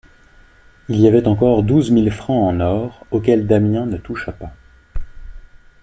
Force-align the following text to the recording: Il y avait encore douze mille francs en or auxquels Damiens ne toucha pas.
Il 0.89 0.99
y 0.99 1.07
avait 1.07 1.27
encore 1.27 1.61
douze 1.61 1.91
mille 1.91 2.09
francs 2.09 2.51
en 2.55 2.59
or 2.59 3.05
auxquels 3.11 3.45
Damiens 3.45 3.85
ne 3.85 3.97
toucha 3.97 4.31
pas. 4.31 4.51